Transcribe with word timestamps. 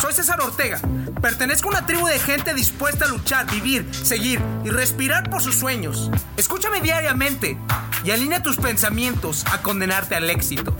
Soy 0.00 0.12
César 0.12 0.40
Ortega. 0.42 0.78
Pertenezco 1.22 1.68
a 1.68 1.78
una 1.78 1.86
tribu 1.86 2.06
de 2.06 2.18
gente 2.18 2.52
dispuesta 2.52 3.06
a 3.06 3.08
luchar, 3.08 3.50
vivir, 3.50 3.88
seguir 3.94 4.40
y 4.64 4.68
respirar 4.68 5.30
por 5.30 5.42
sus 5.42 5.56
sueños. 5.56 6.10
Escúchame 6.36 6.82
diariamente 6.82 7.56
y 8.04 8.10
alinea 8.10 8.42
tus 8.42 8.56
pensamientos 8.56 9.44
a 9.46 9.62
condenarte 9.62 10.14
al 10.14 10.28
éxito. 10.28 10.76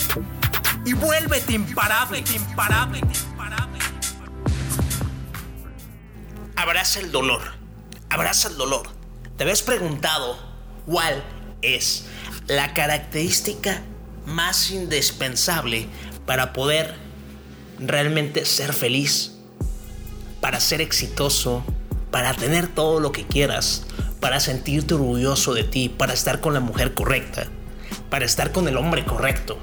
Y 0.84 0.92
vuélvete 0.92 1.54
imparable, 1.54 2.22
imparable, 2.34 2.98
imparable. 2.98 3.78
Abraza 6.56 7.00
el 7.00 7.10
dolor. 7.10 7.40
Abraza 8.10 8.48
el 8.48 8.56
dolor. 8.58 8.88
¿Te 9.36 9.44
habías 9.44 9.62
preguntado 9.62 10.38
cuál 10.84 11.24
es 11.62 12.06
la 12.48 12.74
característica 12.74 13.82
más 14.26 14.70
indispensable 14.70 15.88
para 16.26 16.52
poder 16.52 17.05
realmente 17.78 18.44
ser 18.44 18.72
feliz, 18.72 19.32
para 20.40 20.60
ser 20.60 20.80
exitoso, 20.80 21.64
para 22.10 22.34
tener 22.34 22.68
todo 22.68 23.00
lo 23.00 23.12
que 23.12 23.26
quieras, 23.26 23.84
para 24.20 24.40
sentirte 24.40 24.94
orgulloso 24.94 25.54
de 25.54 25.64
ti, 25.64 25.88
para 25.88 26.12
estar 26.12 26.40
con 26.40 26.54
la 26.54 26.60
mujer 26.60 26.94
correcta, 26.94 27.46
para 28.10 28.24
estar 28.24 28.52
con 28.52 28.68
el 28.68 28.76
hombre 28.76 29.04
correcto, 29.04 29.58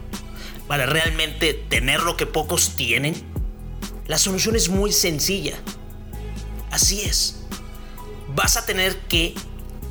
para 0.67 0.85
realmente 0.85 1.53
tener 1.53 2.01
lo 2.01 2.17
que 2.17 2.25
pocos 2.25 2.75
tienen? 2.75 3.15
La 4.07 4.17
solución 4.17 4.55
es 4.55 4.69
muy 4.69 4.91
sencilla. 4.91 5.55
Así 6.71 7.01
es. 7.01 7.37
Vas 8.35 8.57
a 8.57 8.65
tener 8.65 8.97
que 9.01 9.35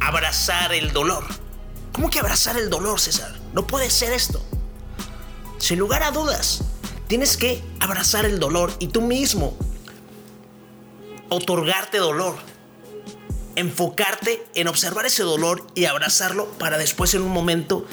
abrazar 0.01 0.73
el 0.75 0.93
dolor. 0.93 1.25
¿Cómo 1.93 2.11
que 2.11 2.19
abrazar 2.19 2.57
el 2.57 2.71
dolor, 2.71 3.01
César? 3.01 3.39
No 3.53 3.67
puede 3.67 3.91
ser 3.91 4.13
esto. 4.13 4.43
Sin 5.59 5.79
lugar 5.79 6.03
a 6.03 6.11
dudas, 6.11 6.63
Tienes 7.13 7.37
que 7.37 7.63
abrazar 7.79 8.25
el 8.25 8.39
dolor 8.39 8.73
y 8.79 8.87
tú 8.87 9.03
mismo 9.03 9.55
otorgarte 11.29 11.99
dolor. 11.99 12.37
Enfocarte 13.55 14.43
en 14.55 14.67
observar 14.67 15.05
ese 15.05 15.23
dolor 15.23 15.67
y 15.75 15.85
abrazarlo 15.85 16.49
para 16.53 16.79
después 16.79 17.13
en 17.13 17.21
un 17.21 17.31
momento 17.31 17.87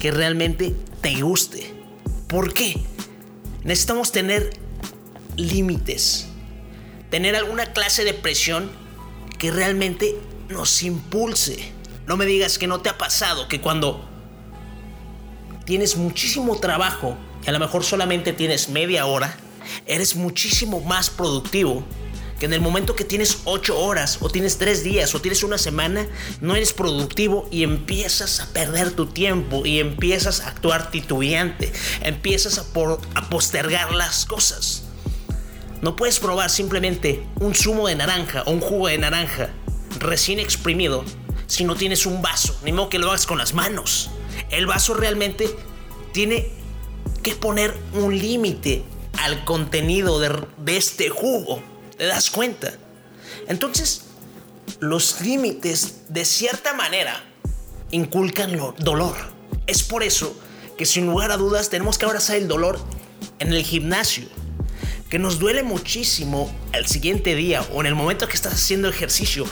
que 0.00 0.10
realmente 0.10 0.74
te 1.00 1.20
guste. 1.20 1.72
¿Por 2.26 2.52
qué? 2.52 2.76
Necesitamos 3.62 4.10
tener 4.10 4.50
límites. 5.36 6.26
Tener 7.08 7.36
alguna 7.36 7.72
clase 7.72 8.02
de 8.02 8.14
presión 8.14 8.68
que 9.38 9.52
realmente 9.52 10.18
nos 10.48 10.82
impulse. 10.82 11.70
No 12.08 12.16
me 12.16 12.26
digas 12.26 12.58
que 12.58 12.66
no 12.66 12.80
te 12.80 12.88
ha 12.88 12.98
pasado 12.98 13.46
que 13.46 13.60
cuando 13.60 14.10
tienes 15.70 15.96
muchísimo 15.96 16.58
trabajo 16.58 17.16
y 17.46 17.48
a 17.48 17.52
lo 17.52 17.60
mejor 17.60 17.84
solamente 17.84 18.32
tienes 18.32 18.70
media 18.70 19.06
hora, 19.06 19.36
eres 19.86 20.16
muchísimo 20.16 20.80
más 20.80 21.10
productivo 21.10 21.84
que 22.40 22.46
en 22.46 22.52
el 22.52 22.60
momento 22.60 22.96
que 22.96 23.04
tienes 23.04 23.42
8 23.44 23.78
horas 23.78 24.18
o 24.20 24.28
tienes 24.28 24.58
3 24.58 24.82
días 24.82 25.14
o 25.14 25.20
tienes 25.20 25.44
una 25.44 25.58
semana, 25.58 26.08
no 26.40 26.56
eres 26.56 26.72
productivo 26.72 27.46
y 27.52 27.62
empiezas 27.62 28.40
a 28.40 28.52
perder 28.52 28.90
tu 28.90 29.06
tiempo 29.06 29.64
y 29.64 29.78
empiezas 29.78 30.40
a 30.40 30.48
actuar 30.48 30.90
titubeante, 30.90 31.72
empiezas 32.00 32.58
a, 32.58 32.64
a 33.14 33.30
postergar 33.30 33.94
las 33.94 34.26
cosas. 34.26 34.82
No 35.82 35.94
puedes 35.94 36.18
probar 36.18 36.50
simplemente 36.50 37.24
un 37.38 37.54
zumo 37.54 37.86
de 37.86 37.94
naranja 37.94 38.42
o 38.42 38.50
un 38.50 38.60
jugo 38.60 38.88
de 38.88 38.98
naranja 38.98 39.50
recién 40.00 40.40
exprimido 40.40 41.04
si 41.46 41.62
no 41.62 41.76
tienes 41.76 42.06
un 42.06 42.22
vaso, 42.22 42.58
ni 42.64 42.72
modo 42.72 42.88
que 42.88 42.98
lo 42.98 43.10
hagas 43.10 43.24
con 43.24 43.38
las 43.38 43.54
manos. 43.54 44.10
El 44.50 44.66
vaso 44.66 44.94
realmente 44.94 45.48
tiene 46.12 46.48
que 47.22 47.34
poner 47.34 47.76
un 47.92 48.16
límite 48.18 48.82
al 49.18 49.44
contenido 49.44 50.18
de, 50.18 50.76
este 50.76 51.08
jugo. 51.08 51.62
¿Te 51.96 52.06
das 52.06 52.30
cuenta? 52.30 52.72
Entonces, 53.46 54.02
los 54.80 55.20
límites, 55.20 56.02
de 56.08 56.24
cierta 56.24 56.74
manera, 56.74 57.22
inculcan 57.90 58.56
dolor. 58.78 59.16
Es 59.66 59.82
por 59.82 60.02
eso 60.02 60.34
que 60.78 60.86
sin 60.86 61.06
lugar 61.06 61.30
a 61.30 61.36
dudas 61.36 61.68
tenemos 61.68 61.98
que 61.98 62.06
abrazar 62.06 62.36
el 62.36 62.48
dolor 62.48 62.80
en 63.38 63.52
el 63.52 63.62
gimnasio. 63.62 64.28
Que 65.10 65.18
nos 65.18 65.38
duele 65.38 65.62
muchísimo 65.62 66.52
el 66.72 66.86
siguiente 66.86 67.34
día 67.34 67.62
o 67.72 67.80
en 67.80 67.86
el 67.86 67.94
momento 67.94 68.28
que 68.28 68.36
estás 68.36 68.54
haciendo 68.54 68.88
ejercicio, 68.88 69.44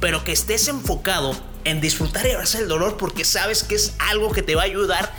pero 0.00 0.24
que 0.24 0.32
estés 0.32 0.68
enfocado 0.68 1.36
en 1.64 1.80
disfrutar 1.80 2.26
y 2.26 2.32
abrazar 2.32 2.62
el 2.62 2.68
dolor 2.68 2.96
porque 2.96 3.24
sabes 3.24 3.62
que 3.62 3.74
es 3.74 3.94
algo 3.98 4.32
que 4.32 4.42
te 4.42 4.54
va 4.54 4.62
a 4.62 4.66
ayudar 4.66 5.12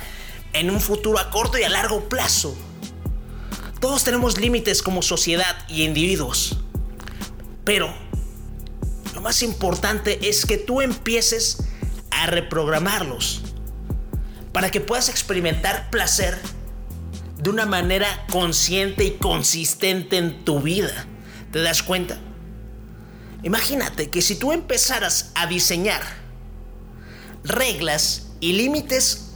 en 0.52 0.70
un 0.70 0.80
futuro 0.80 1.18
a 1.18 1.30
corto 1.30 1.58
y 1.58 1.62
a 1.62 1.68
largo 1.68 2.08
plazo. 2.08 2.56
Todos 3.80 4.04
tenemos 4.04 4.38
límites 4.38 4.82
como 4.82 5.02
sociedad 5.02 5.56
y 5.68 5.82
individuos. 5.82 6.58
Pero 7.64 7.92
lo 9.14 9.20
más 9.20 9.42
importante 9.42 10.28
es 10.28 10.46
que 10.46 10.56
tú 10.58 10.80
empieces 10.80 11.58
a 12.10 12.26
reprogramarlos 12.26 13.42
para 14.52 14.70
que 14.70 14.80
puedas 14.80 15.08
experimentar 15.08 15.90
placer 15.90 16.38
de 17.42 17.50
una 17.50 17.66
manera 17.66 18.24
consciente 18.30 19.04
y 19.04 19.10
consistente 19.12 20.16
en 20.16 20.44
tu 20.44 20.60
vida. 20.60 21.06
¿Te 21.52 21.60
das 21.60 21.82
cuenta? 21.82 22.18
Imagínate 23.42 24.08
que 24.08 24.22
si 24.22 24.36
tú 24.36 24.52
empezaras 24.52 25.32
a 25.34 25.46
diseñar 25.46 26.23
reglas 27.44 28.28
y 28.40 28.52
límites 28.54 29.30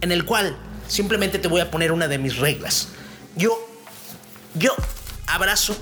en 0.00 0.12
el 0.12 0.24
cual 0.24 0.56
simplemente 0.86 1.38
te 1.38 1.48
voy 1.48 1.60
a 1.60 1.70
poner 1.70 1.92
una 1.92 2.08
de 2.08 2.18
mis 2.18 2.36
reglas. 2.36 2.88
Yo, 3.36 3.58
yo 4.54 4.72
abrazo 5.26 5.76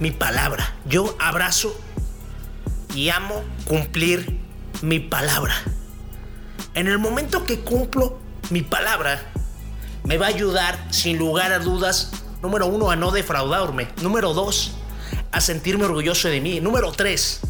mi 0.00 0.10
palabra. 0.10 0.74
Yo 0.86 1.16
abrazo 1.18 1.78
y 2.94 3.10
amo 3.10 3.42
cumplir 3.64 4.38
mi 4.82 5.00
palabra. 5.00 5.54
En 6.74 6.86
el 6.86 6.98
momento 6.98 7.44
que 7.44 7.60
cumplo 7.60 8.18
mi 8.50 8.62
palabra, 8.62 9.20
me 10.04 10.16
va 10.16 10.26
a 10.26 10.28
ayudar 10.30 10.78
sin 10.90 11.18
lugar 11.18 11.52
a 11.52 11.58
dudas, 11.58 12.12
número 12.42 12.66
uno, 12.66 12.90
a 12.90 12.96
no 12.96 13.10
defraudarme. 13.10 13.88
Número 14.00 14.32
dos, 14.32 14.72
a 15.32 15.40
sentirme 15.40 15.84
orgulloso 15.84 16.28
de 16.28 16.40
mí. 16.40 16.60
Número 16.60 16.92
tres, 16.92 17.40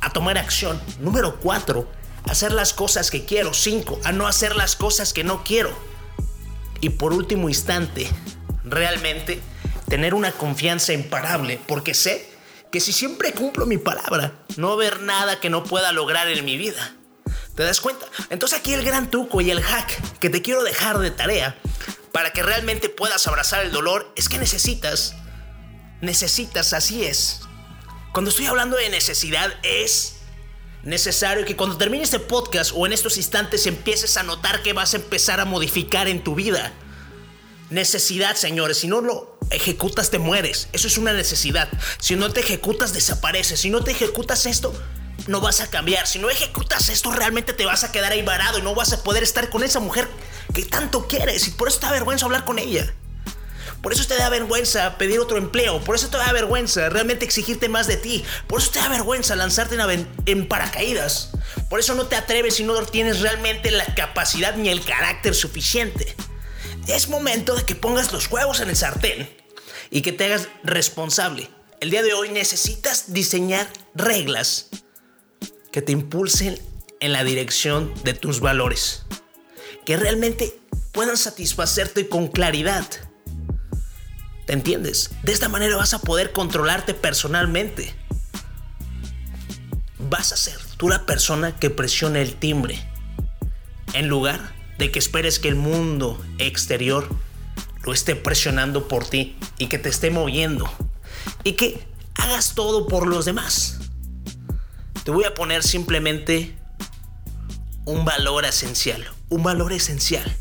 a 0.00 0.10
tomar 0.10 0.38
acción. 0.38 0.80
Número 1.00 1.36
cuatro, 1.40 1.90
hacer 2.28 2.52
las 2.52 2.72
cosas 2.72 3.10
que 3.10 3.24
quiero. 3.24 3.54
Cinco, 3.54 4.00
a 4.04 4.12
no 4.12 4.26
hacer 4.26 4.56
las 4.56 4.76
cosas 4.76 5.12
que 5.12 5.24
no 5.24 5.44
quiero. 5.44 5.76
Y 6.80 6.90
por 6.90 7.12
último 7.12 7.48
instante, 7.48 8.08
realmente 8.64 9.40
tener 9.88 10.14
una 10.14 10.32
confianza 10.32 10.92
imparable, 10.92 11.60
porque 11.66 11.94
sé 11.94 12.28
que 12.70 12.80
si 12.80 12.92
siempre 12.92 13.32
cumplo 13.32 13.66
mi 13.66 13.78
palabra, 13.78 14.32
no 14.56 14.72
haber 14.72 15.00
nada 15.00 15.38
que 15.40 15.50
no 15.50 15.62
pueda 15.64 15.92
lograr 15.92 16.28
en 16.28 16.44
mi 16.44 16.56
vida. 16.56 16.94
¿Te 17.54 17.62
das 17.62 17.80
cuenta? 17.80 18.06
Entonces 18.30 18.58
aquí 18.58 18.74
el 18.74 18.84
gran 18.84 19.10
truco 19.10 19.40
y 19.40 19.50
el 19.50 19.62
hack 19.62 20.18
que 20.18 20.28
te 20.28 20.42
quiero 20.42 20.64
dejar 20.64 20.98
de 20.98 21.12
tarea 21.12 21.56
para 22.10 22.32
que 22.32 22.42
realmente 22.42 22.88
puedas 22.88 23.26
abrazar 23.28 23.64
el 23.64 23.70
dolor 23.70 24.12
es 24.16 24.28
que 24.28 24.38
necesitas, 24.38 25.14
necesitas, 26.00 26.72
así 26.72 27.04
es. 27.04 27.40
Cuando 28.12 28.30
estoy 28.30 28.46
hablando 28.46 28.76
de 28.76 28.88
necesidad 28.88 29.52
es 29.62 30.16
necesario 30.84 31.44
que 31.44 31.56
cuando 31.56 31.76
termine 31.76 32.04
este 32.04 32.20
podcast 32.20 32.72
o 32.74 32.86
en 32.86 32.92
estos 32.92 33.16
instantes 33.16 33.66
empieces 33.66 34.16
a 34.16 34.22
notar 34.22 34.62
que 34.62 34.72
vas 34.72 34.94
a 34.94 34.98
empezar 34.98 35.40
a 35.40 35.44
modificar 35.44 36.08
en 36.08 36.22
tu 36.22 36.34
vida. 36.34 36.72
Necesidad, 37.70 38.36
señores, 38.36 38.78
si 38.78 38.88
no 38.88 39.00
lo 39.00 39.38
ejecutas 39.50 40.10
te 40.10 40.18
mueres. 40.18 40.68
Eso 40.72 40.86
es 40.86 40.98
una 40.98 41.12
necesidad. 41.12 41.68
Si 41.98 42.16
no 42.16 42.30
te 42.30 42.40
ejecutas 42.40 42.92
desapareces. 42.92 43.60
Si 43.60 43.70
no 43.70 43.82
te 43.82 43.92
ejecutas 43.92 44.46
esto, 44.46 44.74
no 45.26 45.40
vas 45.40 45.60
a 45.60 45.70
cambiar. 45.70 46.06
Si 46.06 46.18
no 46.18 46.30
ejecutas 46.30 46.88
esto, 46.88 47.12
realmente 47.12 47.52
te 47.52 47.64
vas 47.64 47.84
a 47.84 47.92
quedar 47.92 48.12
ahí 48.12 48.22
varado 48.22 48.58
y 48.58 48.62
no 48.62 48.74
vas 48.74 48.92
a 48.92 49.02
poder 49.02 49.22
estar 49.22 49.50
con 49.50 49.62
esa 49.62 49.80
mujer 49.80 50.08
que 50.54 50.64
tanto 50.64 51.06
quieres. 51.08 51.48
Y 51.48 51.52
por 51.52 51.68
eso 51.68 51.80
te 51.80 51.86
da 51.86 51.92
vergüenza 51.92 52.26
hablar 52.26 52.44
con 52.44 52.58
ella. 52.58 52.94
Por 53.84 53.92
eso 53.92 54.06
te 54.06 54.16
da 54.16 54.30
vergüenza 54.30 54.96
pedir 54.96 55.20
otro 55.20 55.36
empleo. 55.36 55.78
Por 55.84 55.94
eso 55.94 56.08
te 56.08 56.16
da 56.16 56.32
vergüenza 56.32 56.88
realmente 56.88 57.26
exigirte 57.26 57.68
más 57.68 57.86
de 57.86 57.98
ti. 57.98 58.24
Por 58.46 58.62
eso 58.62 58.70
te 58.70 58.78
da 58.78 58.88
vergüenza 58.88 59.36
lanzarte 59.36 59.76
en, 60.24 60.48
paracaídas. 60.48 61.32
Por 61.68 61.80
eso 61.80 61.94
no 61.94 62.06
te 62.06 62.16
atreves 62.16 62.54
si 62.54 62.64
no 62.64 62.82
tienes 62.86 63.20
realmente 63.20 63.70
la 63.70 63.84
capacidad 63.94 64.56
ni 64.56 64.70
el 64.70 64.82
carácter 64.82 65.34
suficiente. 65.34 66.16
Es 66.88 67.10
momento 67.10 67.54
de 67.54 67.64
que 67.64 67.74
pongas 67.74 68.10
los 68.10 68.30
huevos 68.30 68.60
en 68.60 68.70
el 68.70 68.76
sartén 68.76 69.28
y 69.90 70.00
que 70.00 70.12
te 70.12 70.24
hagas 70.24 70.48
responsable. 70.62 71.50
El 71.82 71.90
día 71.90 72.02
de 72.02 72.14
hoy 72.14 72.30
necesitas 72.30 73.12
diseñar 73.12 73.68
reglas 73.94 74.70
que 75.72 75.82
te 75.82 75.92
impulsen 75.92 76.58
en 77.00 77.12
la 77.12 77.22
dirección 77.22 77.92
de 78.02 78.14
tus 78.14 78.40
valores. 78.40 79.02
Que 79.84 79.98
realmente 79.98 80.58
puedan 80.92 81.18
satisfacerte 81.18 82.08
con 82.08 82.28
claridad 82.28 82.86
¿Te 84.46 84.52
entiendes? 84.52 85.10
De 85.22 85.32
esta 85.32 85.48
manera 85.48 85.76
vas 85.76 85.94
a 85.94 86.00
poder 86.00 86.32
controlarte 86.32 86.94
personalmente. 86.94 87.94
Vas 89.98 90.32
a 90.32 90.36
ser 90.36 90.58
tú 90.76 90.88
la 90.88 91.06
persona 91.06 91.56
que 91.56 91.70
presione 91.70 92.20
el 92.20 92.34
timbre. 92.34 92.86
En 93.94 94.08
lugar 94.08 94.54
de 94.78 94.90
que 94.90 94.98
esperes 94.98 95.38
que 95.38 95.48
el 95.48 95.54
mundo 95.54 96.22
exterior 96.38 97.08
lo 97.84 97.92
esté 97.92 98.16
presionando 98.16 98.88
por 98.88 99.08
ti 99.08 99.36
y 99.58 99.68
que 99.68 99.78
te 99.78 99.88
esté 99.88 100.10
moviendo. 100.10 100.70
y 101.42 101.52
que 101.52 101.86
hagas 102.16 102.54
todo 102.54 102.86
por 102.86 103.06
los 103.06 103.24
demás. 103.24 103.78
Te 105.04 105.10
voy 105.10 105.24
a 105.24 105.34
poner 105.34 105.62
simplemente 105.62 106.56
un 107.84 108.04
valor 108.04 108.44
esencial, 108.44 109.06
un 109.28 109.42
valor 109.42 109.72
esencial. 109.72 110.36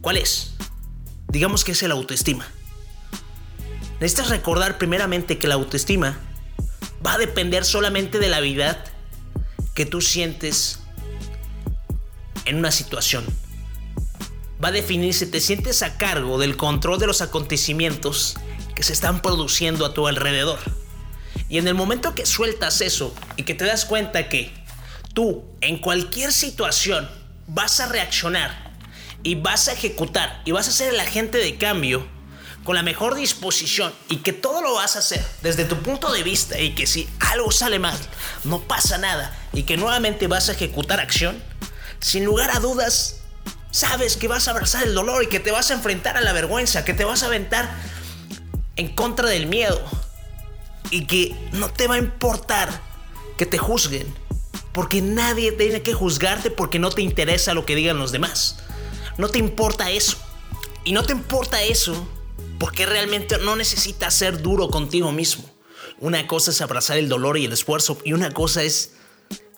¿Cuál 0.00 0.16
es? 0.16 0.54
Digamos 1.28 1.64
que 1.64 1.72
es 1.72 1.82
el 1.82 1.92
autoestima. 1.92 2.46
Necesitas 4.00 4.30
recordar 4.30 4.78
primeramente 4.78 5.38
que 5.38 5.46
la 5.46 5.54
autoestima 5.54 6.18
va 7.04 7.14
a 7.14 7.18
depender 7.18 7.66
solamente 7.66 8.18
de 8.18 8.28
la 8.28 8.38
habilidad 8.38 8.82
que 9.74 9.84
tú 9.84 10.00
sientes 10.00 10.80
en 12.46 12.56
una 12.56 12.72
situación. 12.72 13.26
Va 14.62 14.68
a 14.68 14.72
definir 14.72 15.12
si 15.12 15.26
te 15.26 15.40
sientes 15.40 15.82
a 15.82 15.98
cargo 15.98 16.38
del 16.38 16.56
control 16.56 16.98
de 16.98 17.06
los 17.06 17.20
acontecimientos 17.20 18.36
que 18.74 18.82
se 18.82 18.94
están 18.94 19.20
produciendo 19.20 19.84
a 19.84 19.92
tu 19.92 20.06
alrededor. 20.06 20.58
Y 21.50 21.58
en 21.58 21.68
el 21.68 21.74
momento 21.74 22.14
que 22.14 22.24
sueltas 22.24 22.80
eso 22.80 23.14
y 23.36 23.42
que 23.42 23.54
te 23.54 23.66
das 23.66 23.84
cuenta 23.84 24.30
que 24.30 24.50
tú 25.12 25.44
en 25.60 25.76
cualquier 25.78 26.32
situación 26.32 27.06
vas 27.46 27.80
a 27.80 27.86
reaccionar 27.86 28.72
y 29.22 29.34
vas 29.34 29.68
a 29.68 29.72
ejecutar 29.72 30.40
y 30.46 30.52
vas 30.52 30.68
a 30.68 30.72
ser 30.72 30.94
el 30.94 31.00
agente 31.00 31.36
de 31.36 31.58
cambio 31.58 32.06
con 32.64 32.76
la 32.76 32.82
mejor 32.82 33.14
disposición 33.14 33.92
y 34.08 34.18
que 34.18 34.32
todo 34.32 34.60
lo 34.62 34.74
vas 34.74 34.96
a 34.96 34.98
hacer 34.98 35.24
desde 35.42 35.64
tu 35.64 35.76
punto 35.78 36.12
de 36.12 36.22
vista 36.22 36.58
y 36.58 36.74
que 36.74 36.86
si 36.86 37.08
algo 37.20 37.50
sale 37.50 37.78
mal 37.78 37.98
no 38.44 38.60
pasa 38.60 38.98
nada 38.98 39.36
y 39.52 39.62
que 39.62 39.76
nuevamente 39.76 40.26
vas 40.26 40.48
a 40.48 40.52
ejecutar 40.52 41.00
acción, 41.00 41.42
sin 42.00 42.24
lugar 42.24 42.50
a 42.50 42.60
dudas 42.60 43.22
sabes 43.70 44.16
que 44.16 44.28
vas 44.28 44.48
a 44.48 44.50
abrazar 44.50 44.84
el 44.84 44.94
dolor 44.94 45.22
y 45.22 45.28
que 45.28 45.40
te 45.40 45.52
vas 45.52 45.70
a 45.70 45.74
enfrentar 45.74 46.16
a 46.16 46.20
la 46.20 46.32
vergüenza, 46.32 46.84
que 46.84 46.94
te 46.94 47.04
vas 47.04 47.22
a 47.22 47.26
aventar 47.26 47.70
en 48.76 48.94
contra 48.94 49.28
del 49.28 49.46
miedo 49.46 49.82
y 50.90 51.06
que 51.06 51.34
no 51.52 51.70
te 51.70 51.86
va 51.86 51.94
a 51.94 51.98
importar 51.98 52.80
que 53.38 53.46
te 53.46 53.58
juzguen, 53.58 54.12
porque 54.72 55.00
nadie 55.00 55.52
tiene 55.52 55.82
que 55.82 55.94
juzgarte 55.94 56.50
porque 56.50 56.78
no 56.78 56.90
te 56.90 57.00
interesa 57.00 57.54
lo 57.54 57.64
que 57.64 57.74
digan 57.74 57.98
los 57.98 58.12
demás. 58.12 58.58
No 59.16 59.28
te 59.28 59.38
importa 59.38 59.90
eso. 59.90 60.16
Y 60.84 60.92
no 60.92 61.02
te 61.02 61.12
importa 61.12 61.62
eso 61.62 62.08
porque 62.60 62.84
realmente 62.84 63.38
no 63.38 63.56
necesitas 63.56 64.14
ser 64.14 64.42
duro 64.42 64.68
contigo 64.68 65.10
mismo. 65.12 65.50
Una 65.98 66.26
cosa 66.26 66.50
es 66.50 66.60
abrazar 66.60 66.98
el 66.98 67.08
dolor 67.08 67.38
y 67.38 67.46
el 67.46 67.52
esfuerzo 67.52 67.98
y 68.04 68.12
una 68.12 68.32
cosa 68.32 68.62
es 68.62 68.92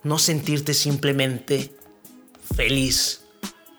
no 0.03 0.17
sentirte 0.17 0.73
simplemente 0.73 1.75
feliz 2.55 3.25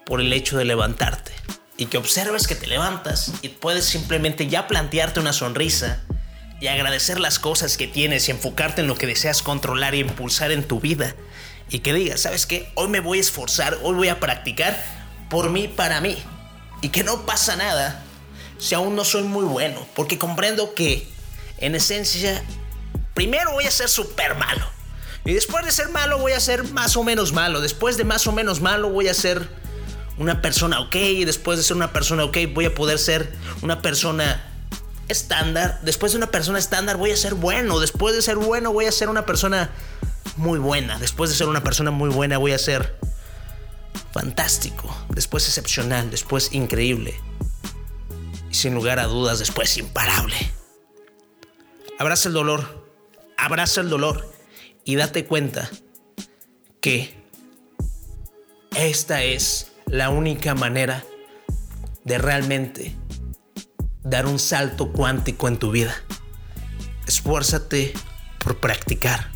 por 0.05 0.21
el 0.21 0.32
hecho 0.32 0.59
de 0.59 0.67
levantarte 0.67 1.32
y 1.79 1.87
que 1.87 1.97
observes 1.97 2.47
que 2.47 2.55
te 2.55 2.67
levantas 2.67 3.32
y 3.41 3.49
puedes 3.49 3.87
simplemente 3.87 4.47
ya 4.47 4.69
plantearte 4.69 5.21
una 5.21 5.32
sonrisa 5.32 6.05
y 6.61 6.67
agradecer 6.67 7.19
las 7.19 7.38
cosas 7.38 7.79
que 7.79 7.88
tienes 7.88 8.29
y 8.29 8.31
enfocarte 8.31 8.82
en 8.82 8.88
lo 8.88 8.94
que 8.94 9.06
deseas 9.06 9.43
controlar 9.43 9.94
y 9.94 10.00
impulsar 10.00 10.53
en 10.53 10.69
tu 10.69 10.81
vida 10.81 11.17
y 11.70 11.79
que 11.79 11.94
digas, 11.94 12.20
¿sabes 12.20 12.44
qué? 12.44 12.70
Hoy 12.75 12.88
me 12.88 13.00
voy 13.00 13.19
a 13.19 13.23
esforzar, 13.23 13.79
hoy 13.82 13.94
voy 13.94 14.09
a 14.09 14.20
practicar 14.20 14.85
por 15.31 15.49
mí, 15.49 15.67
para 15.67 16.03
mí 16.03 16.19
y 16.82 16.91
que 16.91 17.05
no 17.05 17.25
pasa 17.25 17.56
nada 17.56 18.04
si 18.59 18.75
aún 18.75 18.97
no 18.97 19.05
soy 19.05 19.23
muy 19.23 19.45
bueno, 19.45 19.87
porque 19.95 20.19
comprendo 20.19 20.75
que 20.75 21.09
en 21.59 21.75
esencia 21.75 22.43
primero 23.15 23.53
voy 23.53 23.65
a 23.65 23.71
ser 23.71 23.89
súper 23.89 24.35
malo 24.37 24.67
y 25.25 25.33
después 25.33 25.65
de 25.65 25.73
ser 25.73 25.89
malo 25.89 26.19
voy 26.19 26.33
a 26.33 26.41
ser 26.41 26.65
más 26.73 26.97
o 26.97 27.05
menos 27.05 27.33
malo, 27.33 27.61
después 27.61 27.97
de 27.97 28.05
más 28.05 28.27
o 28.27 28.33
menos 28.33 28.61
malo 28.61 28.91
voy 28.91 29.09
a 29.09 29.15
ser 29.15 29.49
una 30.19 30.43
persona 30.43 30.81
ok, 30.81 30.95
y 30.97 31.25
después 31.25 31.59
de 31.59 31.65
ser 31.65 31.77
una 31.77 31.93
persona 31.93 32.25
ok 32.25 32.37
voy 32.53 32.67
a 32.67 32.75
poder 32.75 32.99
ser 32.99 33.33
una 33.62 33.83
persona 33.83 34.51
estándar, 35.09 35.81
después 35.83 36.12
de 36.12 36.19
una 36.19 36.31
persona 36.31 36.59
estándar 36.59 36.97
voy 36.97 37.11
a 37.11 37.17
ser 37.17 37.35
bueno, 37.35 37.81
después 37.81 38.15
de 38.15 38.23
ser 38.23 38.37
bueno 38.37 38.73
voy 38.73 38.87
a 38.87 38.93
ser 38.93 39.09
una 39.09 39.27
persona 39.27 39.71
muy 40.37 40.59
buena, 40.59 40.99
después 40.99 41.31
de 41.31 41.37
ser 41.37 41.49
una 41.49 41.62
persona 41.62 41.91
muy 41.91 42.11
buena 42.11 42.39
voy 42.39 42.53
a 42.53 42.59
ser 42.59 42.97
fantástico, 44.12 44.97
después 45.11 45.47
excepcional, 45.47 46.11
después 46.11 46.53
increíble 46.53 47.21
y 48.55 48.56
sin 48.56 48.73
lugar 48.73 49.01
a 49.01 49.06
dudas 49.06 49.41
después 49.41 49.77
imparable. 49.79 50.37
Abraza 51.99 52.29
el 52.29 52.35
dolor, 52.35 52.87
abraza 53.37 53.81
el 53.81 53.91
dolor 53.91 54.33
y 54.85 54.95
date 54.95 55.25
cuenta 55.25 55.69
que 56.81 57.17
esta 58.77 59.25
es 59.25 59.73
la 59.87 60.11
única 60.11 60.55
manera 60.55 61.03
de 62.05 62.19
realmente 62.19 62.95
dar 64.05 64.25
un 64.25 64.39
salto 64.39 64.93
cuántico 64.93 65.49
en 65.49 65.59
tu 65.59 65.73
vida. 65.73 65.97
Esfuérzate 67.09 67.93
por 68.39 68.61
practicar, 68.61 69.33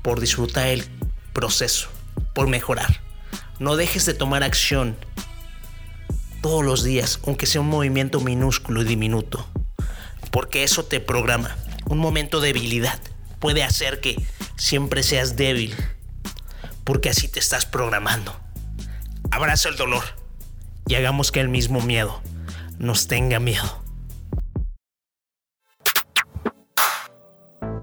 por 0.00 0.20
disfrutar 0.20 0.68
el 0.68 0.84
proceso, 1.32 1.88
por 2.36 2.46
mejorar. 2.46 3.00
No 3.58 3.74
dejes 3.74 4.06
de 4.06 4.14
tomar 4.14 4.44
acción 4.44 4.96
todos 6.48 6.64
los 6.64 6.82
días, 6.82 7.20
aunque 7.26 7.44
sea 7.44 7.60
un 7.60 7.68
movimiento 7.68 8.20
minúsculo 8.20 8.80
y 8.80 8.86
diminuto, 8.86 9.46
porque 10.30 10.64
eso 10.64 10.82
te 10.82 10.98
programa. 10.98 11.54
Un 11.84 11.98
momento 11.98 12.40
de 12.40 12.54
debilidad 12.54 12.98
puede 13.38 13.62
hacer 13.62 14.00
que 14.00 14.16
siempre 14.56 15.02
seas 15.02 15.36
débil, 15.36 15.76
porque 16.84 17.10
así 17.10 17.28
te 17.28 17.38
estás 17.38 17.66
programando. 17.66 18.34
Abraza 19.30 19.68
el 19.68 19.76
dolor 19.76 20.02
y 20.86 20.94
hagamos 20.94 21.32
que 21.32 21.40
el 21.40 21.50
mismo 21.50 21.82
miedo 21.82 22.22
nos 22.78 23.08
tenga 23.08 23.40
miedo. 23.40 23.84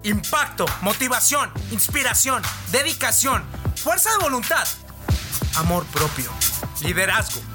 Impacto, 0.01 0.65
motivación, 0.81 1.51
inspiración, 1.69 2.41
dedicación, 2.71 3.43
fuerza 3.75 4.09
de 4.09 4.17
voluntad, 4.23 4.67
amor 5.53 5.85
propio, 5.85 6.31
liderazgo. 6.81 7.54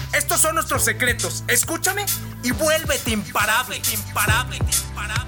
Estos 0.13 0.41
son 0.41 0.55
nuestros 0.55 0.83
secretos. 0.83 1.43
Escúchame 1.47 2.05
y 2.43 2.51
vuélvete 2.51 3.11
imparable, 3.11 3.81
imparable, 3.93 4.57
imparable. 4.57 5.20